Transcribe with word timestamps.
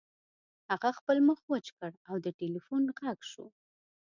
هغه 0.69 0.89
خپل 0.99 1.17
مخ 1.27 1.39
وچ 1.51 1.67
کړ 1.77 1.91
او 2.09 2.15
د 2.25 2.27
ټیلیفون 2.39 2.83
غږ 2.99 3.19
شو 3.31 3.45